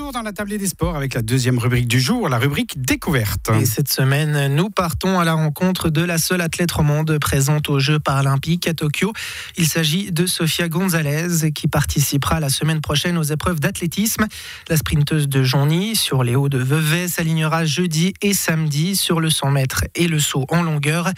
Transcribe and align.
retour 0.00 0.12
dans 0.12 0.22
la 0.22 0.32
table 0.32 0.56
des 0.56 0.66
sports 0.66 0.96
avec 0.96 1.14
la 1.14 1.22
deuxième 1.22 1.58
rubrique 1.58 1.88
du 1.88 2.00
jour, 2.00 2.28
la 2.28 2.38
rubrique 2.38 2.80
découverte. 2.80 3.50
Et 3.60 3.66
cette 3.66 3.92
semaine, 3.92 4.54
nous 4.54 4.70
partons 4.70 5.18
à 5.18 5.24
la 5.24 5.34
rencontre 5.34 5.90
de 5.90 6.02
la 6.02 6.16
seule 6.16 6.40
athlète 6.40 6.70
romande 6.72 7.18
présente 7.18 7.68
aux 7.68 7.78
Jeux 7.80 7.98
paralympiques 7.98 8.66
à 8.66 8.74
Tokyo. 8.74 9.12
Il 9.56 9.66
s'agit 9.66 10.10
de 10.12 10.26
Sofia 10.26 10.68
Gonzalez 10.68 11.52
qui 11.52 11.68
participera 11.68 12.40
la 12.40 12.48
semaine 12.48 12.80
prochaine 12.80 13.18
aux 13.18 13.22
épreuves 13.24 13.60
d'athlétisme. 13.60 14.26
La 14.68 14.76
sprinteuse 14.76 15.28
de 15.28 15.42
Jonny 15.42 15.96
sur 15.96 16.24
les 16.24 16.34
hauts 16.34 16.48
de 16.48 16.58
Vevey 16.58 17.08
s'alignera 17.08 17.64
jeudi 17.64 18.14
et 18.22 18.32
samedi 18.32 18.96
sur 18.96 19.20
le 19.20 19.28
100 19.28 19.50
mètres 19.50 19.84
et 19.94 20.08
le 20.08 20.18
saut 20.18 20.46
en 20.48 20.62
longueur. 20.62 21.10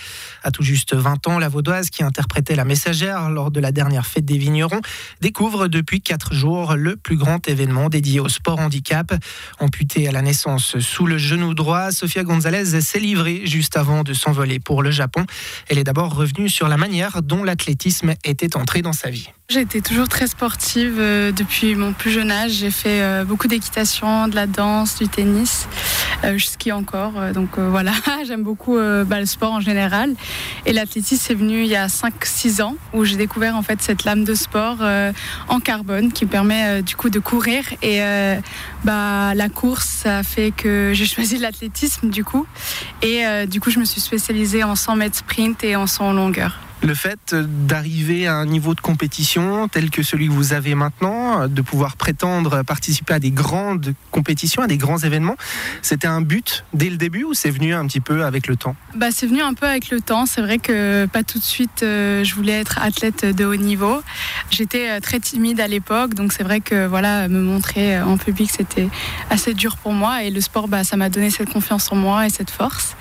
À 0.43 0.51
tout 0.51 0.63
juste 0.63 0.95
20 0.95 1.29
ans, 1.29 1.39
la 1.39 1.49
Vaudoise 1.49 1.91
qui 1.91 2.03
interprétait 2.03 2.57
la 2.57 2.65
messagère 2.65 3.31
lors 3.31 3.51
de 3.51 3.61
la 3.61 3.71
dernière 3.71 4.07
fête 4.07 4.25
des 4.25 4.39
vignerons 4.39 4.81
découvre 5.21 5.69
depuis 5.69 6.01
4 6.01 6.35
jours 6.35 6.75
le 6.75 6.97
plus 6.97 7.17
grand 7.17 7.47
événement 7.49 7.89
dédié 7.89 8.19
au 8.19 8.29
sport 8.29 8.59
Amputée 9.59 10.09
à 10.09 10.13
la 10.13 10.23
naissance 10.23 10.79
sous 10.79 11.07
le 11.07 11.19
genou 11.19 11.55
droit, 11.55 11.93
Sofia 11.93 12.25
Gonzalez 12.25 12.81
s'est 12.81 12.99
livrée 12.99 13.43
juste 13.45 13.77
avant 13.77 14.03
de 14.03 14.13
s'envoler 14.15 14.59
pour 14.59 14.83
le 14.83 14.91
Japon. 14.91 15.27
Elle 15.69 15.79
est 15.79 15.85
d'abord 15.85 16.15
revenue 16.15 16.49
sur 16.49 16.69
la 16.69 16.77
manière 16.77 17.23
dont 17.23 17.45
l'athlétisme 17.45 18.15
était 18.25 18.57
entré 18.57 18.83
dans 18.83 18.93
sa 18.93 19.11
vie. 19.11 19.31
J'ai 19.53 19.61
été 19.61 19.83
toujours 19.83 20.09
très 20.09 20.29
sportive 20.29 20.97
euh, 20.99 21.31
depuis 21.31 21.75
mon 21.75 21.93
plus 21.93 22.11
jeune 22.11 22.31
âge. 22.31 22.53
J'ai 22.53 22.71
fait 22.71 23.03
euh, 23.03 23.23
beaucoup 23.27 23.49
d'équitation, 23.49 24.27
de 24.27 24.35
la 24.35 24.47
danse, 24.47 24.97
du 24.97 25.09
tennis, 25.09 25.69
euh, 26.25 26.39
je 26.39 26.47
skie 26.47 26.73
encore. 26.73 27.13
donc 27.35 27.59
voilà, 27.59 27.93
j'aime 28.27 28.45
beaucoup 28.45 28.79
bah, 28.79 29.21
le 29.21 29.27
sport 29.27 29.53
en 29.53 29.61
général. 29.61 30.15
Et 30.65 30.73
l'athlétisme 30.73 31.31
est 31.31 31.35
venu 31.35 31.65
il 31.65 31.67
y 31.67 31.77
a 31.77 31.89
5-6 31.89 32.63
ans 32.63 32.77
où 32.95 33.05
j'ai 33.05 33.17
découvert 33.17 33.55
en 33.55 33.63
fait 33.63 33.83
cette 33.83 34.05
lame 34.05 34.25
de 34.25 34.35
sport 34.35 34.79
en 35.49 35.61
carbone 35.61 36.13
qui 36.13 36.25
permet 36.25 36.83
du 36.83 36.97
coup 36.97 37.11
de 37.11 37.19
courir. 37.19 37.65
Et 37.83 38.01
bah, 38.85 39.35
la 39.35 39.51
course, 39.51 39.87
ça 39.87 40.23
fait 40.23 40.51
que 40.53 40.93
j'ai 40.95 41.07
choisi 41.07 41.37
l'athlétisme 41.39 42.09
du 42.09 42.25
coup. 42.25 42.47
Et 43.03 43.25
du 43.47 43.61
coup, 43.61 43.71
je 43.71 43.79
me 43.79 43.85
suis 43.85 44.01
spécialisée 44.01 44.65
en 44.65 44.77
100 44.77 44.97
mètres 44.97 45.19
sprint 45.19 45.63
et 45.63 45.77
en 45.77 45.87
100 45.87 46.15
longueur 46.15 46.59
le 46.83 46.95
fait 46.95 47.35
d'arriver 47.35 48.27
à 48.27 48.35
un 48.35 48.47
niveau 48.47 48.75
de 48.75 48.81
compétition 48.81 49.69
tel 49.69 49.91
que 49.91 50.03
celui 50.03 50.27
que 50.27 50.33
vous 50.33 50.53
avez 50.53 50.75
maintenant, 50.75 51.49
de 51.49 51.63
pouvoir 51.63 51.97
prétendre 51.97 52.63
participer 52.63 53.15
à 53.15 53.19
des 53.19 53.31
grandes 53.31 53.95
compétitions, 54.11 54.63
à 54.63 54.67
des 54.67 54.77
grands 54.77 54.99
événements, 54.99 55.37
c'était 55.81 56.09
un 56.09 56.21
but 56.21 56.65
dès 56.75 56.91
le 56.91 56.97
début 56.97 57.25
ou 57.25 57.35
c'est 57.35 57.51
venu 57.51 57.75
un 57.75 57.87
petit 57.87 58.01
peu 58.01 58.25
avec 58.25 58.47
le 58.47 58.57
temps? 58.57 58.77
Bah, 58.95 59.09
C'est 59.11 59.27
venu 59.27 59.43
un 59.43 59.55
peu 59.55 59.67
avec 59.67 59.91
le 59.91 60.01
temps. 60.01 60.27
C'est 60.27 60.41
vrai 60.41 60.59
que 60.59 61.07
pas 61.07 61.23
tout 61.23 61.39
de 61.39 61.45
suite, 61.45 61.83
euh, 61.83 62.25
je 62.25 62.35
voulais 62.35 62.61
être 62.61 62.79
athlète 62.79 63.25
de 63.25 63.45
haut 63.45 63.57
niveau. 63.57 64.03
J'étais 64.51 64.91
euh, 64.91 65.01
très 65.01 65.21
timide 65.21 65.61
à 65.61 65.69
l'époque, 65.69 66.15
donc 66.15 66.33
c'est 66.33 66.43
vrai 66.43 66.61
que 66.61 66.87
voilà, 66.87 67.29
me 67.29 67.41
montrer 67.41 67.97
euh, 67.97 68.05
en 68.05 68.17
public, 68.17 68.51
c'était 68.51 68.89
assez 69.31 69.55
dur 69.55 69.77
pour 69.77 69.93
moi. 69.93 70.25
Et 70.25 70.31
le 70.31 70.41
sport, 70.41 70.69
bah, 70.69 70.85
ça 70.85 70.97
m'a 70.97 71.09
donné 71.09 71.31
cette 71.31 71.51
confiance 71.53 71.91
en 71.93 71.97
moi 71.97 72.27
et 72.27 72.31
cette 72.31 72.51
force. 72.51 72.97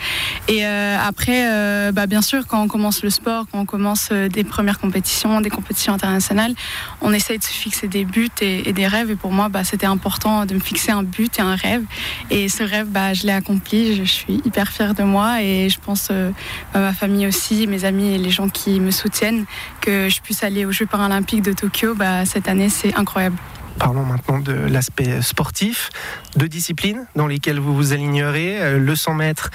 Et 0.48 0.66
après, 0.66 1.92
bah, 1.92 2.08
bien 2.08 2.22
sûr, 2.22 2.48
quand 2.48 2.62
on 2.62 2.68
commence 2.68 3.04
le 3.04 3.10
sport, 3.10 3.46
quand 3.52 3.60
on 3.60 3.66
commence 3.72 4.10
euh, 4.12 4.28
des 4.28 4.44
premières 4.44 4.80
compétitions, 4.80 5.40
des 5.40 5.50
compétitions 5.50 5.94
internationales, 5.94 6.54
on 7.00 7.14
essaye 7.14 7.38
de 7.38 7.44
se 7.44 7.52
fixer 7.52 7.88
des 7.88 8.04
buts 8.04 8.30
et, 8.42 8.74
des 8.74 8.86
rêves. 8.86 9.10
Et 9.10 9.16
pour 9.16 9.32
moi, 9.32 9.48
bah, 9.48 9.64
c'était 9.64 9.86
important 9.86 10.46
de 10.46 10.54
me 10.54 10.60
fixer 10.60 10.92
un 10.92 11.04
but 11.04 11.40
et 11.40 11.42
un 11.42 11.56
rêve. 11.56 11.84
Et 12.30 12.50
ce 12.50 12.64
rêve, 12.64 12.88
bah, 12.88 13.14
je 13.14 13.26
l'ai 13.26 13.32
accompli. 13.32 13.96
Je 13.96 14.04
suis 14.04 14.42
hyper 14.44 14.68
fière 14.68 14.94
de 14.94 15.04
moi 15.04 15.42
et 15.42 15.70
je 15.70 15.80
pense 15.80 16.10
euh, 16.12 16.32
à 16.74 16.80
ma 16.80 16.94
famille 16.94 17.26
aussi, 17.28 17.66
mes 17.66 17.86
amis 17.86 18.14
et 18.14 18.18
les 18.18 18.30
gens 18.30 18.50
qui 18.50 18.82
me 18.82 18.92
soutiennent, 18.92 19.46
que 19.80 20.10
je 20.10 20.20
puisse 20.20 20.44
aller 20.44 20.66
aux 20.66 20.74
Jeux 20.74 20.86
paralympiques 20.86 21.42
de 21.42 21.54
Tokyo. 21.54 21.96
Bah, 21.96 22.26
cette 22.26 22.50
année, 22.50 22.70
c'est 22.70 22.94
incroyable. 22.96 23.38
Parlons 23.80 24.04
maintenant 24.04 24.40
de 24.40 24.52
l'aspect 24.52 25.22
sportif, 25.22 25.90
de 26.36 26.46
disciplines 26.46 27.08
dans 27.16 27.26
lesquelles 27.26 27.60
vous 27.60 27.74
vous 27.74 27.94
alignerez, 27.94 28.62
euh, 28.62 28.78
le 28.78 28.96
100 28.96 29.14
mètres 29.14 29.50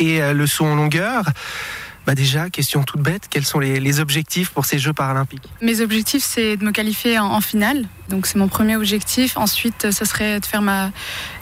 et 0.00 0.20
le 0.32 0.46
saut 0.46 0.66
en 0.66 0.74
longueur. 0.74 1.22
Bah 2.10 2.16
déjà, 2.16 2.50
question 2.50 2.82
toute 2.82 3.02
bête, 3.02 3.28
quels 3.30 3.44
sont 3.44 3.60
les, 3.60 4.00
objectifs 4.00 4.50
pour 4.50 4.64
ces 4.64 4.80
Jeux 4.80 4.92
paralympiques? 4.92 5.48
Mes 5.62 5.80
objectifs, 5.80 6.24
c'est 6.24 6.56
de 6.56 6.64
me 6.64 6.72
qualifier 6.72 7.20
en, 7.20 7.40
finale. 7.40 7.86
Donc 8.08 8.26
c'est 8.26 8.36
mon 8.36 8.48
premier 8.48 8.74
objectif. 8.74 9.36
Ensuite, 9.36 9.92
ce 9.92 10.04
serait 10.04 10.40
de 10.40 10.44
faire 10.44 10.60
ma, 10.60 10.90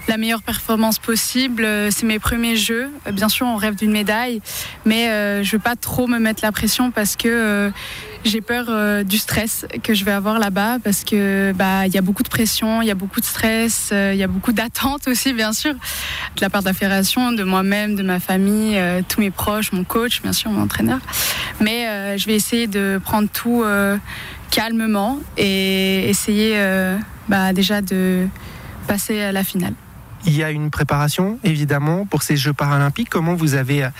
la 0.08 0.16
meilleure 0.16 0.42
performance 0.42 0.98
possible. 0.98 1.66
C'est 1.90 2.06
mes 2.06 2.18
premiers 2.18 2.56
Jeux. 2.56 2.90
Bien 3.12 3.28
sûr, 3.28 3.46
on 3.46 3.56
rêve 3.56 3.76
d'une 3.76 3.90
médaille, 3.90 4.40
mais 4.84 5.08
euh, 5.08 5.42
je 5.42 5.48
ne 5.48 5.52
veux 5.52 5.62
pas 5.62 5.76
trop 5.76 6.06
me 6.06 6.18
mettre 6.18 6.40
la 6.42 6.52
pression 6.52 6.90
parce 6.90 7.16
que... 7.16 7.28
Euh, 7.28 7.70
j'ai 8.24 8.40
peur 8.40 8.66
euh, 8.68 9.04
du 9.04 9.16
stress 9.16 9.64
que 9.84 9.94
je 9.94 10.04
vais 10.04 10.10
avoir 10.10 10.40
là-bas 10.40 10.78
parce 10.82 11.04
que 11.04 11.52
bah 11.54 11.86
il 11.86 11.94
y 11.94 11.98
a 11.98 12.00
beaucoup 12.00 12.24
de 12.24 12.28
pression, 12.28 12.82
il 12.82 12.88
y 12.88 12.90
a 12.90 12.96
beaucoup 12.96 13.20
de 13.20 13.24
stress, 13.24 13.92
il 13.92 14.16
y 14.16 14.24
a 14.24 14.26
beaucoup 14.26 14.52
d'attentes 14.52 15.06
aussi 15.08 15.32
bien 15.32 15.52
sûr 15.52 15.72
de 15.74 16.40
la 16.40 16.50
part 16.50 16.62
de 16.62 16.66
la 16.66 16.74
fédération, 16.74 17.30
de 17.30 17.44
moi-même, 17.44 17.94
de 17.94 18.02
ma 18.02 18.18
famille, 18.18 18.76
tous 19.08 19.20
mes 19.20 19.30
proches, 19.30 19.70
mon 19.70 19.84
coach, 19.84 20.20
bien 20.20 20.32
sûr 20.32 20.50
mon 20.50 20.62
entraîneur. 20.62 20.98
Mais 21.60 22.18
je 22.18 22.26
vais 22.26 22.34
essayer 22.34 22.66
de 22.66 23.00
prendre 23.02 23.28
tout 23.28 23.64
calmement 24.50 25.18
et 25.36 26.08
essayer 26.08 26.54
euh, 26.56 26.96
bah, 27.28 27.52
déjà 27.52 27.80
de 27.80 28.26
passer 28.86 29.20
à 29.20 29.32
la 29.32 29.44
finale. 29.44 29.74
Il 30.26 30.36
y 30.36 30.42
a 30.42 30.50
une 30.50 30.70
préparation 30.70 31.38
évidemment 31.44 32.04
pour 32.04 32.22
ces 32.22 32.36
Jeux 32.36 32.52
paralympiques. 32.52 33.08
Comment 33.08 33.34
vous 33.34 33.54
avez 33.54 33.84
euh, 33.84 33.90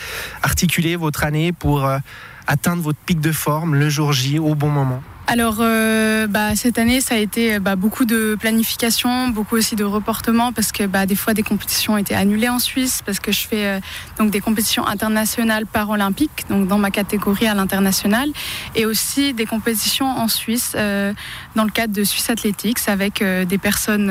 articulé 0.43 0.97
votre 0.97 1.25
année 1.25 1.53
pour 1.53 1.87
euh, 1.87 1.99
atteindre 2.47 2.83
votre 2.83 2.99
pic 2.99 3.21
de 3.21 3.33
forme 3.33 3.75
le 3.75 3.89
jour 3.89 4.13
J 4.13 4.39
au 4.39 4.55
bon 4.55 4.71
moment? 4.71 5.03
Alors, 5.31 5.59
euh, 5.61 6.27
bah, 6.27 6.57
cette 6.57 6.79
année, 6.79 7.03
ça 7.03 7.17
a 7.17 7.19
été 7.19 7.59
bah, 7.59 7.77
beaucoup 7.77 8.07
de 8.07 8.35
planification, 8.41 9.29
beaucoup 9.29 9.57
aussi 9.57 9.77
de 9.77 9.85
reportement, 9.85 10.55
parce 10.55 10.73
que 10.73 10.85
bah, 10.85 11.05
des 11.05 11.17
fois, 11.17 11.35
des 11.35 11.43
compétitions 11.43 11.93
ont 11.93 11.97
été 11.99 12.15
annulées 12.15 12.49
en 12.49 12.59
Suisse, 12.59 13.03
parce 13.05 13.21
que 13.21 13.31
je 13.31 13.47
fais 13.47 13.67
euh, 13.67 13.81
donc 14.19 14.31
des 14.31 14.41
compétitions 14.41 14.87
internationales 14.87 15.67
paralympiques, 15.67 16.47
donc 16.49 16.67
dans 16.67 16.79
ma 16.79 16.91
catégorie 16.91 17.47
à 17.47 17.53
l'international, 17.53 18.31
et 18.75 18.87
aussi 18.87 19.35
des 19.35 19.45
compétitions 19.45 20.07
en 20.07 20.29
Suisse, 20.29 20.73
euh, 20.77 21.13
dans 21.55 21.65
le 21.65 21.71
cadre 21.71 21.93
de 21.93 22.05
Suisse 22.05 22.31
Athletics, 22.31 22.79
avec 22.87 23.23
des 23.23 23.59
personnes 23.59 24.11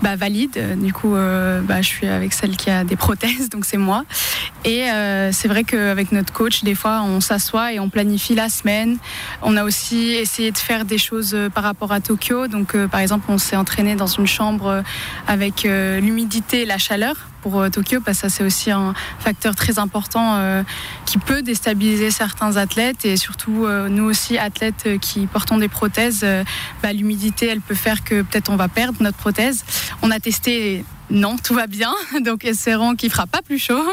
bah, 0.00 0.16
valides. 0.16 0.80
Du 0.80 0.94
coup, 0.94 1.12
bah, 1.12 1.82
je 1.82 1.86
suis 1.86 2.06
avec 2.06 2.32
celle 2.32 2.56
qui 2.56 2.70
a 2.70 2.84
des 2.84 2.96
prothèses, 2.96 3.48
donc 3.50 3.66
c'est 3.66 3.76
moi. 3.76 4.04
Et 4.64 4.86
c'est 5.32 5.48
vrai 5.48 5.64
qu'avec 5.64 6.12
notre 6.12 6.32
coach, 6.32 6.64
des 6.64 6.74
fois, 6.74 7.02
on 7.02 7.20
s'assoit 7.20 7.72
et 7.72 7.80
on 7.80 7.90
planifie 7.90 8.34
la 8.34 8.48
semaine. 8.48 8.98
On 9.42 9.56
a 9.56 9.64
aussi 9.64 10.12
essayé 10.12 10.37
de 10.38 10.58
faire 10.58 10.84
des 10.84 10.98
choses 10.98 11.34
euh, 11.34 11.50
par 11.50 11.64
rapport 11.64 11.92
à 11.92 12.00
Tokyo. 12.00 12.46
Donc, 12.46 12.74
euh, 12.74 12.86
par 12.86 13.00
exemple, 13.00 13.26
on 13.28 13.38
s'est 13.38 13.56
entraîné 13.56 13.96
dans 13.96 14.06
une 14.06 14.26
chambre 14.26 14.66
euh, 14.68 14.82
avec 15.26 15.64
l'humidité 15.64 16.62
et 16.62 16.66
la 16.66 16.78
chaleur 16.78 17.16
pour 17.42 17.70
Tokyo, 17.70 18.00
parce 18.04 18.20
que 18.20 18.28
ça 18.28 18.36
c'est 18.36 18.44
aussi 18.44 18.70
un 18.70 18.94
facteur 19.20 19.54
très 19.54 19.78
important 19.78 20.40
qui 21.06 21.18
peut 21.18 21.42
déstabiliser 21.42 22.10
certains 22.10 22.56
athlètes 22.56 23.04
et 23.04 23.16
surtout 23.16 23.66
nous 23.88 24.04
aussi 24.04 24.38
athlètes 24.38 24.98
qui 25.00 25.26
portons 25.26 25.58
des 25.58 25.68
prothèses, 25.68 26.26
bah, 26.82 26.92
l'humidité 26.92 27.46
elle 27.46 27.60
peut 27.60 27.76
faire 27.76 28.02
que 28.02 28.22
peut-être 28.22 28.50
on 28.50 28.56
va 28.56 28.68
perdre 28.68 29.02
notre 29.02 29.16
prothèse. 29.18 29.64
On 30.02 30.10
a 30.10 30.18
testé 30.18 30.84
non, 31.10 31.36
tout 31.36 31.54
va 31.54 31.66
bien. 31.66 31.92
Donc 32.24 32.44
espérons 32.44 32.96
qu'il 32.96 33.10
fera 33.10 33.26
pas 33.26 33.42
plus 33.42 33.58
chaud. 33.58 33.84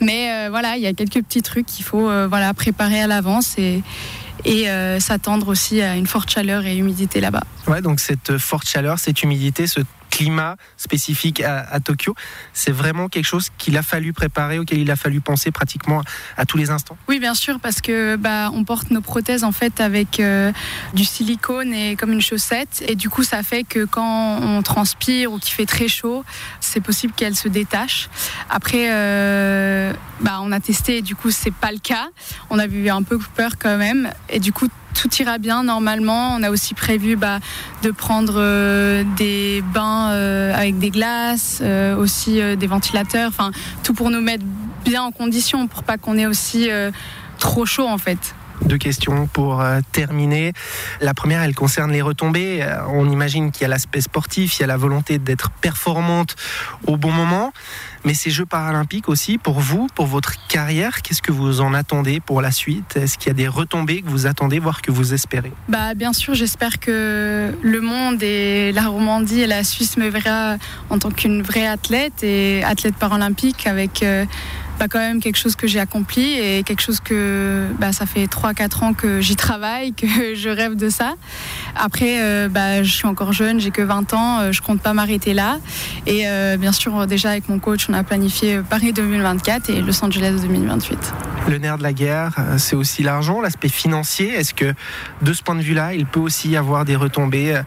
Mais 0.00 0.48
voilà, 0.48 0.76
il 0.76 0.82
y 0.82 0.86
a 0.86 0.92
quelques 0.92 1.22
petits 1.22 1.42
trucs 1.42 1.66
qu'il 1.66 1.84
faut 1.84 2.08
voilà 2.28 2.54
préparer 2.54 3.00
à 3.00 3.06
l'avance 3.06 3.58
et, 3.58 3.82
et 4.46 4.70
euh, 4.70 5.00
s'attendre 5.00 5.48
aussi 5.48 5.82
à 5.82 5.96
une 5.96 6.06
forte 6.06 6.30
chaleur 6.30 6.64
et 6.64 6.76
humidité 6.76 7.20
là-bas. 7.20 7.42
Ouais, 7.66 7.82
donc 7.82 8.00
cette 8.00 8.38
forte 8.38 8.68
chaleur, 8.68 8.98
cette 8.98 9.22
humidité, 9.22 9.66
ce 9.66 9.80
climat 10.16 10.56
spécifique 10.78 11.42
à, 11.42 11.78
Tokyo, 11.80 12.14
c'est 12.54 12.70
vraiment 12.72 13.08
quelque 13.08 13.26
chose 13.26 13.50
qu'il 13.58 13.76
a 13.76 13.82
fallu 13.82 14.14
préparer, 14.14 14.58
auquel 14.58 14.78
il 14.78 14.90
a 14.90 14.96
fallu 14.96 15.20
penser 15.20 15.50
pratiquement 15.50 16.00
à, 16.38 16.46
tous 16.46 16.56
les 16.56 16.70
instants. 16.70 16.96
Oui, 17.06 17.20
bien 17.20 17.34
sûr, 17.34 17.60
parce 17.60 17.82
que 17.82 18.16
bah, 18.16 18.50
on 18.54 18.64
porte 18.64 18.90
nos 18.90 19.02
prothèses 19.02 19.44
en 19.44 19.52
fait 19.52 19.78
avec 19.78 20.18
euh, 20.18 20.52
du 20.94 21.04
silicone 21.04 21.74
et 21.74 21.96
comme 21.96 22.12
une 22.12 22.22
chaussette, 22.22 22.82
et 22.88 22.94
du 22.94 23.10
coup 23.10 23.24
ça 23.24 23.42
fait 23.42 23.64
que 23.64 23.84
quand 23.84 24.38
on 24.40 24.62
transpire 24.62 25.32
ou 25.32 25.38
qu'il 25.38 25.52
fait 25.52 25.66
très 25.66 25.88
chaud, 25.88 26.24
c'est 26.60 26.80
possible 26.80 27.12
qu'elle 27.14 27.36
se 27.36 27.48
détache. 27.48 28.08
Après, 28.48 28.86
euh, 28.90 29.92
bah, 30.22 30.38
on 30.40 30.50
a 30.50 30.60
testé, 30.60 30.98
et 30.98 31.02
du 31.02 31.14
coup 31.14 31.30
c'est 31.30 31.54
pas 31.54 31.72
le 31.72 31.78
cas. 31.78 32.08
On 32.48 32.58
a 32.58 32.64
eu 32.64 32.88
un 32.88 33.02
peu 33.02 33.18
peur 33.34 33.58
quand 33.58 33.76
même, 33.76 34.10
et 34.30 34.40
du 34.40 34.54
coup 34.54 34.68
tout 34.96 35.14
ira 35.20 35.38
bien 35.38 35.62
normalement. 35.62 36.34
On 36.34 36.42
a 36.42 36.50
aussi 36.50 36.74
prévu 36.74 37.16
bah, 37.16 37.38
de 37.82 37.90
prendre 37.90 38.34
euh, 38.36 39.04
des 39.16 39.62
bains 39.74 40.10
euh, 40.10 40.54
avec 40.54 40.78
des 40.78 40.90
glaces, 40.90 41.60
euh, 41.62 41.96
aussi 41.96 42.40
des 42.56 42.66
ventilateurs, 42.66 43.28
enfin 43.28 43.50
tout 43.82 43.94
pour 43.94 44.10
nous 44.10 44.20
mettre 44.20 44.44
bien 44.84 45.02
en 45.02 45.12
condition, 45.12 45.66
pour 45.66 45.82
pas 45.82 45.98
qu'on 45.98 46.16
ait 46.16 46.26
aussi 46.26 46.68
trop 47.38 47.66
chaud 47.66 47.86
en 47.86 47.98
fait. 47.98 48.34
Deux 48.62 48.78
questions 48.78 49.26
pour 49.26 49.60
euh, 49.60 49.80
terminer. 49.92 50.52
La 51.00 51.14
première, 51.14 51.42
elle 51.42 51.54
concerne 51.54 51.92
les 51.92 52.02
retombées. 52.02 52.62
Euh, 52.62 52.78
on 52.88 53.10
imagine 53.10 53.50
qu'il 53.50 53.62
y 53.62 53.64
a 53.64 53.68
l'aspect 53.68 54.00
sportif, 54.00 54.58
il 54.58 54.62
y 54.62 54.64
a 54.64 54.66
la 54.66 54.76
volonté 54.76 55.18
d'être 55.18 55.50
performante 55.50 56.36
au 56.86 56.96
bon 56.96 57.12
moment. 57.12 57.52
Mais 58.04 58.14
ces 58.14 58.30
Jeux 58.30 58.46
paralympiques 58.46 59.08
aussi, 59.08 59.36
pour 59.36 59.58
vous, 59.60 59.88
pour 59.94 60.06
votre 60.06 60.34
carrière, 60.46 61.02
qu'est-ce 61.02 61.22
que 61.22 61.32
vous 61.32 61.60
en 61.60 61.74
attendez 61.74 62.20
pour 62.20 62.40
la 62.40 62.52
suite? 62.52 62.96
Est-ce 62.96 63.18
qu'il 63.18 63.28
y 63.28 63.30
a 63.30 63.34
des 63.34 63.48
retombées 63.48 64.02
que 64.02 64.08
vous 64.08 64.26
attendez, 64.26 64.58
voire 64.58 64.80
que 64.80 64.92
vous 64.92 65.12
espérez? 65.12 65.52
Bah, 65.68 65.94
Bien 65.94 66.12
sûr, 66.12 66.34
j'espère 66.34 66.78
que 66.78 67.52
le 67.60 67.80
monde 67.80 68.22
et 68.22 68.72
la 68.72 68.86
Romandie 68.86 69.40
et 69.40 69.46
la 69.46 69.64
Suisse 69.64 69.96
me 69.96 70.08
verra 70.08 70.56
en 70.88 70.98
tant 70.98 71.10
qu'une 71.10 71.42
vraie 71.42 71.66
athlète 71.66 72.22
et 72.22 72.62
athlète 72.64 72.96
paralympique 72.96 73.66
avec... 73.66 74.02
Euh, 74.02 74.24
bah, 74.78 74.86
quand 74.88 74.98
même 74.98 75.20
quelque 75.20 75.38
chose 75.38 75.56
que 75.56 75.66
j'ai 75.66 75.80
accompli 75.80 76.34
et 76.34 76.62
quelque 76.62 76.82
chose 76.82 77.00
que 77.00 77.66
bah, 77.78 77.92
ça 77.92 78.06
fait 78.06 78.26
3-4 78.26 78.84
ans 78.84 78.92
que 78.92 79.20
j'y 79.20 79.36
travaille, 79.36 79.92
que 79.92 80.06
je 80.34 80.48
rêve 80.48 80.76
de 80.76 80.88
ça. 80.88 81.14
Après, 81.74 82.20
euh, 82.20 82.48
bah, 82.48 82.82
je 82.82 82.92
suis 82.92 83.06
encore 83.06 83.32
jeune, 83.32 83.60
j'ai 83.60 83.70
que 83.70 83.82
20 83.82 84.14
ans, 84.14 84.40
euh, 84.40 84.52
je 84.52 84.62
compte 84.62 84.80
pas 84.80 84.92
m'arrêter 84.92 85.34
là. 85.34 85.58
Et 86.06 86.28
euh, 86.28 86.56
bien 86.56 86.72
sûr, 86.72 87.06
déjà 87.06 87.30
avec 87.30 87.48
mon 87.48 87.58
coach, 87.58 87.86
on 87.88 87.94
a 87.94 88.02
planifié 88.02 88.60
Paris 88.68 88.92
2024 88.92 89.70
et 89.70 89.80
Los 89.80 90.04
Angeles 90.04 90.40
2028. 90.42 91.35
Le 91.48 91.58
nerf 91.58 91.78
de 91.78 91.82
la 91.82 91.92
guerre, 91.92 92.32
c'est 92.58 92.74
aussi 92.76 93.02
l'argent, 93.02 93.40
l'aspect 93.40 93.68
financier. 93.68 94.28
Est-ce 94.34 94.52
que 94.52 94.74
de 95.22 95.32
ce 95.32 95.42
point 95.42 95.54
de 95.54 95.62
vue-là, 95.62 95.94
il 95.94 96.06
peut 96.06 96.20
aussi 96.20 96.48
y 96.50 96.56
avoir 96.56 96.84
des 96.84 96.96
retombées 96.96 97.60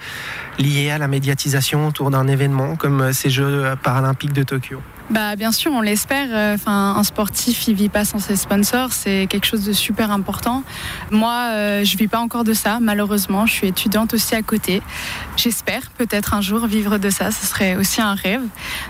liées 0.57 0.91
à 0.91 0.97
la 0.97 1.07
médiatisation 1.07 1.87
autour 1.87 2.11
d'un 2.11 2.27
événement 2.27 2.75
comme 2.75 3.13
ces 3.13 3.29
Jeux 3.29 3.73
paralympiques 3.81 4.33
de 4.33 4.43
Tokyo? 4.43 4.81
Bah, 5.09 5.35
bien 5.35 5.51
sûr, 5.51 5.71
on 5.73 5.81
l'espère. 5.81 6.27
Euh, 6.31 6.53
enfin, 6.53 6.93
un 6.95 7.03
sportif, 7.03 7.67
il 7.67 7.73
vit 7.73 7.89
pas 7.89 8.05
sans 8.05 8.19
ses 8.19 8.35
sponsors. 8.35 8.93
C'est 8.93 9.25
quelque 9.27 9.47
chose 9.47 9.65
de 9.65 9.73
super 9.73 10.11
important. 10.11 10.63
Moi, 11.09 11.49
euh, 11.53 11.83
je 11.83 11.97
vis 11.97 12.07
pas 12.07 12.19
encore 12.19 12.43
de 12.43 12.53
ça, 12.53 12.77
malheureusement. 12.79 13.47
Je 13.47 13.53
suis 13.53 13.67
étudiante 13.67 14.13
aussi 14.13 14.35
à 14.35 14.43
côté. 14.43 14.83
J'espère 15.35 15.89
peut-être 15.97 16.35
un 16.35 16.41
jour 16.41 16.67
vivre 16.67 16.99
de 16.99 17.09
ça. 17.09 17.31
Ce 17.31 17.47
serait 17.47 17.75
aussi 17.75 18.01
un 18.01 18.13
rêve. 18.13 18.43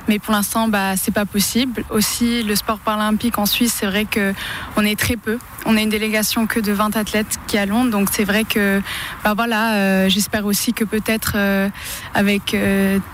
Mais 0.10 0.20
pour 0.20 0.34
l'instant, 0.34 0.68
bah, 0.68 0.98
c'est 0.98 1.14
pas 1.14 1.26
possible. 1.26 1.86
Aussi, 1.90 2.44
le 2.44 2.56
sport 2.56 2.80
paralympique 2.80 3.38
en 3.38 3.46
Suisse, 3.46 3.74
c'est 3.80 3.88
vrai 3.88 4.04
que 4.04 4.34
on 4.80 4.86
est 4.86 4.98
très 4.98 5.18
peu. 5.18 5.38
On 5.66 5.76
est 5.76 5.84
une 5.84 5.90
délégation 5.90 6.48
que 6.48 6.60
de 6.60 6.72
20 6.72 6.96
athlètes 6.96 7.38
qui 7.48 7.58
allons. 7.58 7.86
Donc, 7.86 8.10
c'est 8.12 8.24
vrai 8.24 8.44
que, 8.46 8.82
bah 9.24 9.34
voilà, 9.36 9.76
euh, 9.76 10.10
j'espère 10.10 10.46
aussi 10.46 10.74
que 10.74 10.86
peut-être 10.86 11.38
avec 12.14 12.56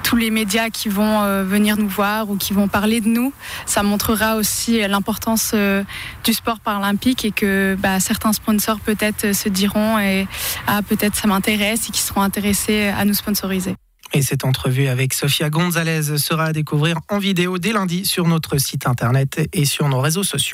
tous 0.04 0.16
les 0.16 0.32
médias 0.32 0.70
qui 0.70 0.90
vont 0.90 1.44
venir 1.44 1.78
nous 1.78 1.88
voir 1.88 2.30
ou 2.30 2.38
qui 2.38 2.54
vont 2.54 2.68
parler 2.68 3.02
de 3.02 3.10
nous. 3.10 3.34
Ça 3.66 3.84
montrera 3.84 4.36
aussi 4.36 4.80
l'importance 4.88 5.52
euh, 5.54 5.84
du 6.24 6.34
sport 6.34 6.60
paralympique 6.60 7.26
et 7.26 7.32
que 7.32 7.76
bah, 7.80 8.00
certains 8.00 8.34
sponsors 8.34 8.80
peut-être 8.80 9.34
se 9.34 9.50
diront 9.50 10.00
et 10.00 10.28
ah, 10.68 10.82
peut-être 10.82 11.16
ça 11.16 11.28
m'intéresse 11.28 11.90
et 11.90 11.92
qui 11.92 12.02
seront 12.02 12.22
intéressés 12.22 12.88
à 12.88 13.06
nous 13.06 13.14
sponsoriser. 13.14 13.76
Et 14.14 14.22
cette 14.22 14.46
entrevue 14.46 14.88
avec 14.88 15.14
Sofia 15.14 15.50
Gonzalez 15.50 16.18
sera 16.18 16.46
à 16.46 16.54
découvrir 16.54 17.00
en 17.10 17.18
vidéo 17.18 17.58
dès 17.58 17.74
lundi 17.74 18.06
sur 18.06 18.28
notre 18.28 18.58
site 18.58 18.88
internet 18.88 19.50
et 19.52 19.66
sur 19.66 19.90
nos 19.90 20.00
réseaux 20.00 20.24
sociaux. 20.24 20.54